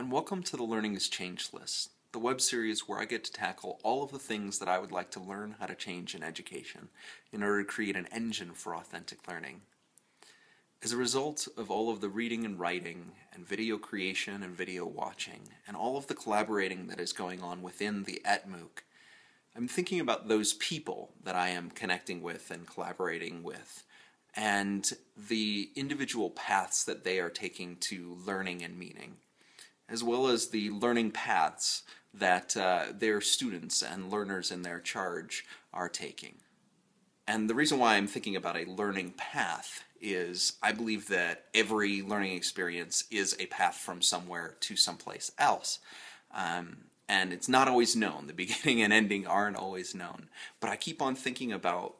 And 0.00 0.10
welcome 0.10 0.42
to 0.44 0.56
the 0.56 0.62
Learning 0.62 0.94
is 0.94 1.10
Change 1.10 1.50
list, 1.52 1.90
the 2.12 2.18
web 2.18 2.40
series 2.40 2.88
where 2.88 2.98
I 2.98 3.04
get 3.04 3.22
to 3.24 3.32
tackle 3.32 3.78
all 3.82 4.02
of 4.02 4.10
the 4.10 4.18
things 4.18 4.58
that 4.58 4.66
I 4.66 4.78
would 4.78 4.90
like 4.90 5.10
to 5.10 5.20
learn 5.20 5.56
how 5.60 5.66
to 5.66 5.74
change 5.74 6.14
in 6.14 6.22
education 6.22 6.88
in 7.32 7.42
order 7.42 7.62
to 7.62 7.68
create 7.68 7.96
an 7.96 8.08
engine 8.10 8.52
for 8.52 8.74
authentic 8.74 9.28
learning. 9.28 9.60
As 10.82 10.94
a 10.94 10.96
result 10.96 11.48
of 11.54 11.70
all 11.70 11.90
of 11.90 12.00
the 12.00 12.08
reading 12.08 12.46
and 12.46 12.58
writing, 12.58 13.12
and 13.34 13.46
video 13.46 13.76
creation 13.76 14.42
and 14.42 14.56
video 14.56 14.86
watching, 14.86 15.50
and 15.68 15.76
all 15.76 15.98
of 15.98 16.06
the 16.06 16.14
collaborating 16.14 16.86
that 16.86 16.98
is 16.98 17.12
going 17.12 17.42
on 17.42 17.60
within 17.60 18.04
the 18.04 18.22
ETMOOC, 18.24 18.84
I'm 19.54 19.68
thinking 19.68 20.00
about 20.00 20.28
those 20.28 20.54
people 20.54 21.10
that 21.22 21.36
I 21.36 21.50
am 21.50 21.68
connecting 21.68 22.22
with 22.22 22.50
and 22.50 22.66
collaborating 22.66 23.42
with, 23.42 23.84
and 24.34 24.90
the 25.14 25.68
individual 25.76 26.30
paths 26.30 26.84
that 26.84 27.04
they 27.04 27.20
are 27.20 27.28
taking 27.28 27.76
to 27.80 28.16
learning 28.24 28.64
and 28.64 28.78
meaning 28.78 29.16
as 29.90 30.02
well 30.02 30.28
as 30.28 30.48
the 30.48 30.70
learning 30.70 31.10
paths 31.10 31.82
that 32.14 32.56
uh, 32.56 32.86
their 32.92 33.20
students 33.20 33.82
and 33.82 34.10
learners 34.10 34.50
in 34.50 34.62
their 34.62 34.80
charge 34.80 35.44
are 35.72 35.88
taking. 35.88 36.36
And 37.26 37.48
the 37.48 37.54
reason 37.54 37.78
why 37.78 37.96
I'm 37.96 38.06
thinking 38.06 38.36
about 38.36 38.56
a 38.56 38.70
learning 38.70 39.14
path 39.16 39.84
is 40.00 40.54
I 40.62 40.72
believe 40.72 41.08
that 41.08 41.44
every 41.54 42.02
learning 42.02 42.32
experience 42.32 43.04
is 43.10 43.36
a 43.38 43.46
path 43.46 43.76
from 43.76 44.02
somewhere 44.02 44.56
to 44.60 44.76
someplace 44.76 45.30
else. 45.38 45.78
Um, 46.34 46.78
and 47.08 47.32
it's 47.32 47.48
not 47.48 47.68
always 47.68 47.94
known. 47.94 48.26
The 48.26 48.32
beginning 48.44 48.82
and 48.82 48.92
ending 48.92 49.26
aren't 49.26 49.56
always 49.56 49.94
known. 49.94 50.28
But 50.60 50.70
I 50.70 50.76
keep 50.76 51.02
on 51.02 51.14
thinking 51.14 51.52
about 51.52 51.96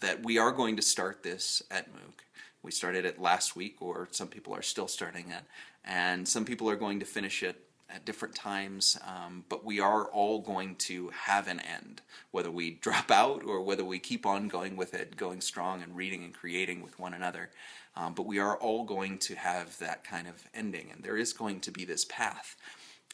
that 0.00 0.24
we 0.24 0.38
are 0.38 0.52
going 0.52 0.76
to 0.76 0.82
start 0.82 1.22
this 1.22 1.62
ETMOOC. 1.70 2.22
We 2.62 2.70
started 2.70 3.04
it 3.04 3.20
last 3.20 3.56
week, 3.56 3.76
or 3.80 4.08
some 4.10 4.28
people 4.28 4.54
are 4.54 4.62
still 4.62 4.88
starting 4.88 5.30
it, 5.30 5.42
and 5.84 6.26
some 6.26 6.44
people 6.44 6.70
are 6.70 6.76
going 6.76 7.00
to 7.00 7.06
finish 7.06 7.42
it 7.42 7.56
at 7.94 8.04
different 8.04 8.34
times, 8.34 8.98
um, 9.06 9.44
but 9.48 9.64
we 9.64 9.80
are 9.80 10.06
all 10.06 10.40
going 10.40 10.76
to 10.76 11.10
have 11.10 11.48
an 11.48 11.60
end, 11.60 12.00
whether 12.30 12.50
we 12.50 12.70
drop 12.80 13.10
out 13.10 13.44
or 13.44 13.60
whether 13.60 13.84
we 13.84 13.98
keep 13.98 14.24
on 14.26 14.48
going 14.48 14.76
with 14.76 14.94
it, 14.94 15.16
going 15.16 15.40
strong 15.40 15.82
and 15.82 15.96
reading 15.96 16.24
and 16.24 16.34
creating 16.34 16.82
with 16.82 16.98
one 16.98 17.14
another. 17.14 17.50
Um, 17.94 18.14
but 18.14 18.26
we 18.26 18.38
are 18.38 18.56
all 18.56 18.84
going 18.84 19.18
to 19.18 19.34
have 19.34 19.78
that 19.78 20.02
kind 20.04 20.26
of 20.26 20.48
ending, 20.54 20.90
and 20.90 21.02
there 21.02 21.16
is 21.16 21.32
going 21.32 21.60
to 21.60 21.70
be 21.70 21.84
this 21.84 22.06
path. 22.06 22.56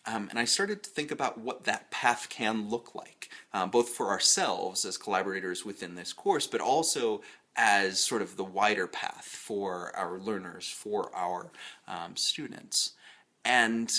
Um, 0.07 0.29
and 0.31 0.39
I 0.39 0.45
started 0.45 0.83
to 0.85 0.91
think 0.91 1.11
about 1.11 1.39
what 1.39 1.65
that 1.65 1.91
path 1.91 2.29
can 2.31 2.69
look 2.71 2.95
like, 2.95 3.29
um, 3.53 3.71
both 3.71 3.91
for 3.91 4.09
ourselves 4.09 4.85
as 4.85 4.97
collaborators 4.97 5.65
within 5.65 5.97
this 5.97 6.13
course, 6.13 6.47
but 6.47 6.61
also 6.61 7.21
as 7.59 7.99
sort 7.99 8.23
of 8.23 8.37
the 8.37 8.45
wider 8.45 8.87
path 8.87 9.25
for 9.25 9.95
our 9.97 10.19
learners, 10.19 10.69
for 10.69 11.11
our 11.15 11.51
um, 11.89 12.17
students. 12.17 12.93
And 13.45 13.93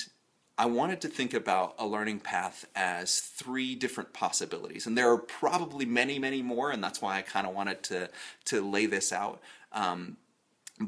I 0.58 0.66
wanted 0.66 1.02
to 1.02 1.10
think 1.10 1.34
about 1.34 1.76
a 1.78 1.86
learning 1.86 2.22
path 2.22 2.66
as 2.76 3.20
three 3.20 3.76
different 3.76 4.14
possibilities. 4.14 4.88
And 4.88 4.98
there 4.98 5.12
are 5.12 5.18
probably 5.18 5.86
many, 5.86 6.20
many 6.20 6.42
more, 6.42 6.72
and 6.72 6.84
that's 6.84 7.02
why 7.02 7.18
I 7.18 7.22
kind 7.22 7.46
of 7.46 7.54
wanted 7.54 7.84
to, 7.84 8.10
to 8.46 8.62
lay 8.62 8.86
this 8.86 9.12
out. 9.12 9.42
Um, 9.74 10.18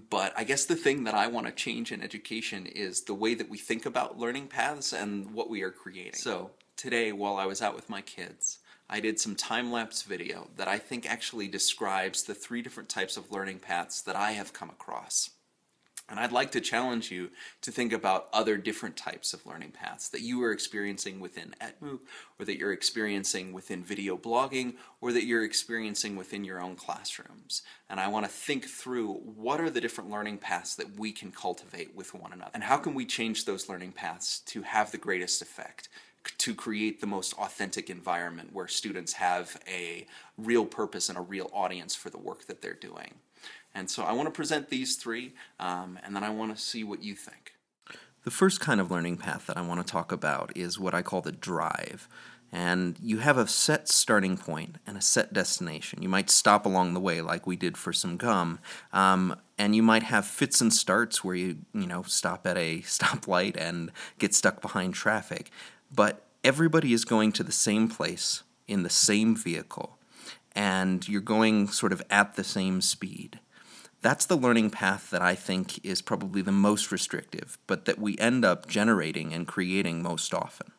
but 0.09 0.33
I 0.38 0.45
guess 0.45 0.66
the 0.66 0.75
thing 0.75 1.03
that 1.03 1.13
I 1.13 1.28
want 1.28 1.47
to 1.47 1.52
change 1.52 1.91
in 1.91 2.02
education 2.02 2.66
is 2.66 3.02
the 3.02 3.13
way 3.13 3.33
that 3.33 3.50
we 3.50 3.58
think 3.58 3.85
about 3.85 4.17
learning 4.17 4.47
paths 4.47 4.94
and 4.94 5.31
what 5.31 5.50
we 5.50 5.61
are 5.63 5.72
creating. 5.72 6.13
So 6.13 6.52
today, 6.78 7.11
while 7.11 7.35
I 7.35 7.45
was 7.45 7.61
out 7.61 7.75
with 7.75 7.89
my 7.89 8.02
kids, 8.02 8.59
I 8.92 9.00
did 9.00 9.20
some 9.20 9.36
time-lapse 9.36 10.02
video 10.03 10.50
that 10.58 10.67
I 10.67 10.78
think 10.78 11.09
actually 11.09 11.47
describes 11.47 12.23
the 12.23 12.36
three 12.36 12.61
different 12.61 12.89
types 12.89 13.16
of 13.16 13.31
learning 13.31 13.59
paths 13.59 14.02
that 14.02 14.17
I 14.17 14.34
have 14.34 14.52
come 14.52 14.70
across. 14.70 15.30
And 16.09 16.20
I'd 16.20 16.34
like 16.34 16.52
to 16.52 16.59
challenge 16.59 17.09
you 17.09 17.29
to 17.62 17.72
think 17.72 17.94
about 17.94 18.28
other 18.34 18.57
different 18.57 18.97
types 18.97 19.34
of 19.34 19.46
learning 19.46 19.72
paths 19.72 20.09
that 20.09 20.19
you 20.19 20.44
are 20.44 20.52
experiencing 20.52 21.22
within 21.22 21.56
ETMOOC, 21.62 22.00
or 22.38 22.46
that 22.46 22.57
you're 22.57 22.74
experiencing 22.74 23.53
within 23.53 23.81
video 23.81 24.18
blogging, 24.18 24.74
or 25.00 25.13
that 25.13 25.23
you're 25.23 25.46
experiencing 25.46 26.18
within 26.18 26.44
your 26.44 26.59
own 26.59 26.75
classrooms. 26.75 27.62
And 27.90 27.97
I 27.97 28.09
want 28.09 28.25
to 28.25 28.31
think 28.31 28.66
through 28.66 29.13
what 29.13 29.62
are 29.62 29.69
the 29.69 29.79
different 29.79 30.09
learning 30.09 30.40
paths 30.40 30.75
that 30.75 31.00
we 31.00 31.13
can 31.13 31.31
cultivate 31.31 31.96
with 31.96 32.13
one 32.13 32.34
another, 32.34 32.52
and 32.53 32.63
how 32.63 32.75
can 32.75 32.94
we 32.94 33.06
change 33.06 33.46
those 33.46 33.69
learning 33.69 33.94
paths 33.94 34.41
to 34.47 34.63
have 34.63 34.91
the 34.91 34.97
greatest 34.97 35.41
effect 35.41 35.88
to 36.38 36.54
create 36.54 37.02
the 37.02 37.08
most 37.08 37.34
authentic 37.34 37.90
environment 37.90 38.50
where 38.54 38.68
students 38.68 39.14
have 39.14 39.59
a 39.68 40.06
real 40.38 40.66
purpose 40.66 41.09
and 41.09 41.18
a 41.18 41.22
real 41.22 41.50
audience 41.54 41.96
for 41.96 42.09
the 42.09 42.18
work 42.18 42.48
that 42.48 42.62
they're 42.62 42.74
doing. 42.74 43.16
And 43.74 43.90
so 43.90 44.04
I 44.04 44.12
want 44.12 44.28
to 44.28 44.32
present 44.32 44.70
these 44.70 44.96
three, 44.96 45.34
um, 45.59 45.98
and 46.04 46.16
then 46.16 46.24
I 46.24 46.30
want 46.30 46.56
to 46.56 46.62
see 46.62 46.84
what 46.84 47.04
you 47.04 47.16
think. 47.16 47.54
The 48.24 48.32
first 48.32 48.59
kind 48.59 48.80
of 48.80 48.92
learning 48.92 49.18
path 49.18 49.48
that 49.48 49.58
I 49.58 49.62
want 49.62 49.86
to 49.86 49.92
talk 49.92 50.12
about 50.12 50.52
is 50.56 50.80
what 50.80 50.94
I 50.94 51.02
call 51.02 51.22
the 51.22 51.32
drive. 51.32 52.08
And 52.52 52.98
you 53.02 53.20
have 53.20 53.38
a 53.38 53.48
set 53.48 53.88
starting 53.88 54.36
point 54.36 54.76
and 54.86 54.98
a 54.98 55.02
set 55.02 55.32
destination. 55.32 56.02
You 56.02 56.09
might 56.09 56.30
stop 56.30 56.66
along 56.66 56.94
the 56.94 57.00
way, 57.00 57.22
like 57.22 57.48
we 57.48 57.56
did 57.56 57.78
for 57.78 57.94
some 57.94 58.18
gum, 58.18 58.59
um, 58.92 59.38
and 59.58 59.74
you 59.74 59.82
might 59.82 60.03
have 60.03 60.26
fits 60.26 60.59
and 60.59 60.74
starts 60.74 61.24
where 61.24 61.36
you, 61.36 61.59
you 61.74 61.88
know, 61.88 62.03
stop 62.03 62.46
at 62.46 62.58
a 62.58 62.80
stoplight 62.82 63.56
and 63.58 63.92
get 64.20 64.36
stuck 64.36 64.62
behind 64.62 64.94
traffic 64.94 65.50
but 65.94 66.25
everybody 66.44 66.94
is 66.94 67.06
going 67.06 67.31
to 67.34 67.44
the 67.44 67.52
same 67.52 67.88
place 67.88 68.44
in 68.68 68.84
the 68.84 68.90
same 68.90 69.35
vehicle, 69.35 69.97
and 70.56 71.07
you're 71.07 71.22
going 71.22 71.68
sort 71.68 71.91
of 71.91 72.02
at 72.09 72.35
the 72.35 72.44
same 72.44 72.81
speed. 72.81 73.40
That's 74.02 74.25
the 74.25 74.38
learning 74.38 74.72
path 74.72 75.12
that 75.12 75.22
I 75.22 75.35
think 75.35 75.84
is 75.85 76.02
probably 76.02 76.41
the 76.41 76.52
most 76.52 76.91
restrictive, 76.91 77.57
but 77.68 77.85
that 77.85 78.00
we 78.00 78.18
end 78.18 78.44
up 78.44 78.68
generating 78.68 79.31
and 79.34 79.47
creating 79.47 80.02
most 80.02 80.34
often. 80.34 80.72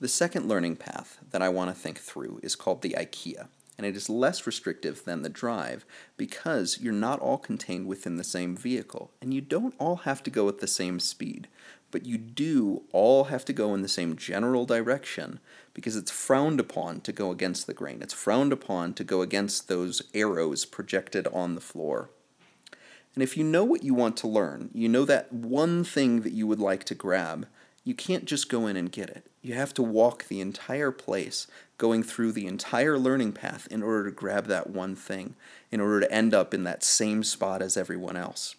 The 0.00 0.08
second 0.08 0.46
learning 0.46 0.76
path 0.76 1.18
that 1.30 1.40
I 1.40 1.48
want 1.48 1.74
to 1.74 1.80
think 1.80 1.98
through 1.98 2.40
is 2.42 2.56
called 2.56 2.82
the 2.82 2.94
IKEA, 2.98 3.48
and 3.78 3.86
it 3.86 3.96
is 3.96 4.10
less 4.10 4.46
restrictive 4.46 5.04
than 5.04 5.22
the 5.22 5.30
drive 5.30 5.86
because 6.18 6.78
you're 6.80 6.92
not 6.92 7.20
all 7.20 7.38
contained 7.38 7.86
within 7.86 8.16
the 8.16 8.24
same 8.24 8.54
vehicle, 8.54 9.12
and 9.22 9.32
you 9.32 9.40
don't 9.40 9.74
all 9.78 9.96
have 9.96 10.22
to 10.24 10.30
go 10.30 10.46
at 10.48 10.58
the 10.58 10.66
same 10.66 11.00
speed 11.00 11.48
but 11.94 12.04
you 12.04 12.18
do 12.18 12.82
all 12.90 13.26
have 13.26 13.44
to 13.44 13.52
go 13.52 13.72
in 13.72 13.82
the 13.82 13.88
same 13.88 14.16
general 14.16 14.66
direction 14.66 15.38
because 15.74 15.94
it's 15.94 16.10
frowned 16.10 16.58
upon 16.58 17.00
to 17.00 17.12
go 17.12 17.30
against 17.30 17.68
the 17.68 17.72
grain. 17.72 18.02
It's 18.02 18.12
frowned 18.12 18.52
upon 18.52 18.94
to 18.94 19.04
go 19.04 19.22
against 19.22 19.68
those 19.68 20.02
arrows 20.12 20.64
projected 20.64 21.28
on 21.28 21.54
the 21.54 21.60
floor. 21.60 22.10
And 23.14 23.22
if 23.22 23.36
you 23.36 23.44
know 23.44 23.62
what 23.62 23.84
you 23.84 23.94
want 23.94 24.16
to 24.16 24.26
learn, 24.26 24.70
you 24.74 24.88
know 24.88 25.04
that 25.04 25.32
one 25.32 25.84
thing 25.84 26.22
that 26.22 26.32
you 26.32 26.48
would 26.48 26.58
like 26.58 26.82
to 26.82 26.96
grab, 26.96 27.46
you 27.84 27.94
can't 27.94 28.24
just 28.24 28.48
go 28.48 28.66
in 28.66 28.76
and 28.76 28.90
get 28.90 29.08
it. 29.08 29.30
You 29.40 29.54
have 29.54 29.72
to 29.74 29.82
walk 29.84 30.24
the 30.24 30.40
entire 30.40 30.90
place, 30.90 31.46
going 31.78 32.02
through 32.02 32.32
the 32.32 32.48
entire 32.48 32.98
learning 32.98 33.34
path 33.34 33.68
in 33.70 33.84
order 33.84 34.06
to 34.06 34.10
grab 34.10 34.46
that 34.46 34.68
one 34.68 34.96
thing, 34.96 35.36
in 35.70 35.80
order 35.80 36.00
to 36.00 36.12
end 36.12 36.34
up 36.34 36.52
in 36.54 36.64
that 36.64 36.82
same 36.82 37.22
spot 37.22 37.62
as 37.62 37.76
everyone 37.76 38.16
else. 38.16 38.56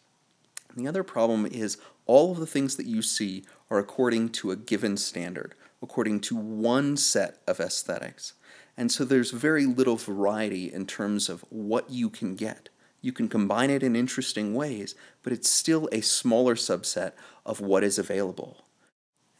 And 0.76 0.86
the 0.86 0.90
other 0.90 1.04
problem 1.04 1.46
is 1.46 1.78
all 2.06 2.32
of 2.32 2.40
the 2.40 2.46
things 2.46 2.76
that 2.76 2.86
you 2.86 3.02
see 3.02 3.46
are 3.70 3.80
according 3.80 4.30
to 4.30 4.52
a 4.52 4.56
given 4.56 4.98
standard, 4.98 5.56
according 5.82 6.20
to 6.22 6.36
one 6.36 6.98
set 6.98 7.42
of 7.48 7.60
aesthetics. 7.60 8.34
And 8.78 8.92
so 8.92 9.06
there's 9.06 9.32
very 9.32 9.66
little 9.66 9.96
variety 9.96 10.72
in 10.72 10.86
terms 10.86 11.30
of 11.30 11.46
what 11.50 11.90
you 11.90 12.10
can 12.10 12.36
get. 12.36 12.70
You 13.02 13.14
can 13.14 13.30
combine 13.30 13.70
it 13.70 13.84
in 13.84 13.96
interesting 13.96 14.54
ways, 14.54 14.96
but 15.24 15.32
it's 15.32 15.50
still 15.50 15.88
a 15.92 16.02
smaller 16.02 16.56
subset 16.56 17.14
of 17.46 17.62
what 17.62 17.84
is 17.84 17.98
available. 17.98 18.66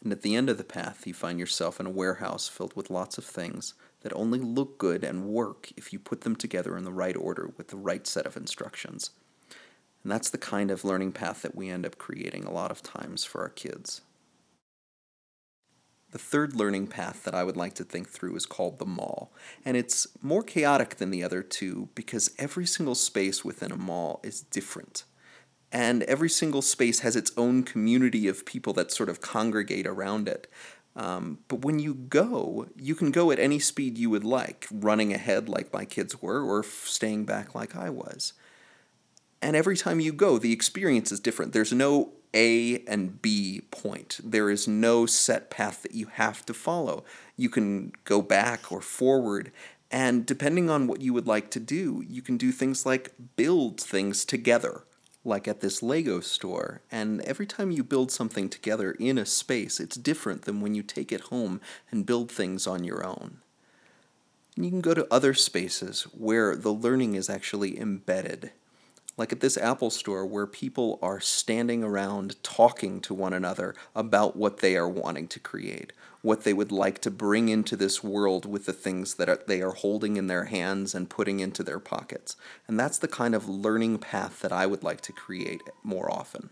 And 0.04 0.12
at 0.12 0.22
the 0.22 0.36
end 0.36 0.50
of 0.50 0.58
the 0.60 0.64
path, 0.64 1.08
you 1.08 1.14
find 1.16 1.40
yourself 1.40 1.80
in 1.80 1.88
a 1.88 1.92
warehouse 1.92 2.48
filled 2.48 2.76
with 2.76 2.92
lots 2.92 3.18
of 3.18 3.26
things 3.26 3.74
that 4.02 4.14
only 4.14 4.38
look 4.38 4.78
good 4.78 5.04
and 5.04 5.26
work 5.26 5.72
if 5.76 5.92
you 5.92 5.98
put 5.98 6.22
them 6.22 6.36
together 6.36 6.78
in 6.78 6.84
the 6.84 6.92
right 6.92 7.18
order 7.18 7.52
with 7.58 7.70
the 7.70 7.76
right 7.76 8.06
set 8.06 8.28
of 8.28 8.38
instructions. 8.38 9.10
And 10.06 10.12
that's 10.12 10.30
the 10.30 10.38
kind 10.38 10.70
of 10.70 10.86
learning 10.86 11.14
path 11.14 11.42
that 11.42 11.56
we 11.56 11.68
end 11.68 11.84
up 11.84 11.98
creating 11.98 12.44
a 12.44 12.52
lot 12.52 12.70
of 12.70 12.84
times 12.84 13.24
for 13.24 13.42
our 13.42 13.50
kids. 13.50 14.02
The 16.12 16.20
third 16.20 16.56
learning 16.56 16.86
path 16.86 17.24
that 17.24 17.34
I 17.34 17.44
would 17.44 17.58
like 17.58 17.74
to 17.74 17.84
think 17.84 18.10
through 18.10 18.36
is 18.36 18.46
called 18.46 18.78
the 18.78 18.86
mall. 18.86 19.34
And 19.66 19.76
it's 19.76 20.06
more 20.22 20.44
chaotic 20.44 20.98
than 20.98 21.10
the 21.10 21.24
other 21.24 21.42
two 21.42 21.90
because 21.96 22.36
every 22.38 22.68
single 22.68 22.94
space 22.94 23.44
within 23.44 23.72
a 23.72 23.78
mall 23.78 24.20
is 24.22 24.42
different. 24.42 25.06
And 25.72 26.04
every 26.04 26.30
single 26.30 26.62
space 26.62 27.00
has 27.00 27.16
its 27.16 27.32
own 27.36 27.64
community 27.64 28.28
of 28.28 28.46
people 28.46 28.74
that 28.74 28.92
sort 28.92 29.10
of 29.10 29.22
congregate 29.22 29.88
around 29.88 30.28
it. 30.28 30.46
Um, 30.96 31.40
but 31.48 31.66
when 31.66 31.80
you 31.80 31.96
go, 31.96 32.68
you 32.78 32.94
can 32.94 33.10
go 33.10 33.32
at 33.32 33.40
any 33.40 33.58
speed 33.58 33.98
you 33.98 34.12
would 34.12 34.24
like, 34.24 34.68
running 34.72 35.14
ahead 35.14 35.50
like 35.50 35.74
my 35.74 35.84
kids 35.84 36.22
were, 36.22 36.44
or 36.44 36.62
staying 36.62 37.26
back 37.26 37.56
like 37.56 37.76
I 37.76 37.90
was. 37.90 38.34
And 39.42 39.56
every 39.56 39.78
time 39.78 40.00
you 40.00 40.12
go, 40.14 40.38
the 40.38 40.54
experience 40.54 41.12
is 41.12 41.20
different. 41.20 41.54
There's 41.54 41.74
no 41.74 42.14
A 42.34 42.80
and 42.88 43.22
B 43.22 43.62
point. 43.72 44.20
There 44.24 44.50
is 44.50 44.68
no 44.68 45.06
set 45.06 45.50
path 45.50 45.84
that 45.84 45.94
you 45.94 46.08
have 46.08 46.46
to 46.48 46.54
follow. 46.54 47.04
You 47.38 47.50
can 47.50 47.92
go 48.06 48.22
back 48.22 48.72
or 48.72 48.82
forward. 48.82 49.52
And 49.92 50.26
depending 50.26 50.70
on 50.70 50.88
what 50.88 51.02
you 51.02 51.14
would 51.14 51.28
like 51.28 51.52
to 51.52 51.60
do, 51.60 52.04
you 52.08 52.22
can 52.22 52.38
do 52.38 52.52
things 52.52 52.86
like 52.86 53.14
build 53.36 53.80
things 53.80 54.26
together. 54.26 54.84
like 55.26 55.48
at 55.48 55.60
this 55.60 55.82
Lego 55.84 56.20
store. 56.20 56.82
And 56.92 57.22
every 57.22 57.48
time 57.48 57.72
you 57.72 57.84
build 57.84 58.12
something 58.12 58.48
together 58.48 58.92
in 58.92 59.18
a 59.18 59.26
space, 59.26 59.80
it's 59.80 59.98
different 59.98 60.44
than 60.44 60.62
when 60.62 60.76
you 60.76 60.84
take 60.84 61.12
it 61.12 61.22
home 61.22 61.60
and 61.92 62.06
build 62.06 62.32
things 62.32 62.68
on 62.68 62.84
your 62.84 63.06
own. 63.06 63.40
And 64.56 64.64
you 64.64 64.72
can 64.72 64.82
go 64.82 64.94
to 64.94 65.08
other 65.12 65.34
spaces 65.34 66.04
where 66.14 66.56
the 66.56 66.72
learning 66.72 67.16
is 67.16 67.30
actually 67.30 67.78
embedded. 67.80 68.52
Like 69.18 69.32
at 69.32 69.40
this 69.40 69.58
Apple 69.58 69.90
store 69.90 70.26
where 70.26 70.46
people 70.46 71.00
are 71.02 71.22
standing 71.22 71.84
around 71.84 72.42
talking 72.44 73.00
to 73.02 73.14
one 73.14 73.32
another 73.32 73.74
about 73.96 74.36
what 74.36 74.58
they 74.58 74.76
are 74.76 74.90
wanting 74.90 75.30
to 75.30 75.40
create, 75.40 75.94
what 76.22 76.44
they 76.44 76.54
would 76.54 76.72
like 76.72 77.00
to 77.00 77.12
bring 77.12 77.48
into 77.48 77.78
this 77.78 78.04
world 78.04 78.46
with 78.46 78.66
the 78.66 78.74
things 78.74 79.16
that 79.16 79.30
are, 79.30 79.40
they 79.48 79.62
are 79.62 79.72
holding 79.72 80.18
in 80.18 80.28
their 80.28 80.46
hands 80.46 80.94
and 80.94 81.10
putting 81.10 81.40
into 81.40 81.64
their 81.64 81.80
pockets. 81.80 82.36
And 82.68 82.78
that's 82.78 82.98
the 82.98 83.08
kind 83.08 83.34
of 83.34 83.48
learning 83.48 84.00
path 84.00 84.42
that 84.42 84.52
I 84.52 84.66
would 84.66 84.84
like 84.84 85.00
to 85.02 85.14
create 85.14 85.62
more 85.82 86.12
often. 86.12 86.50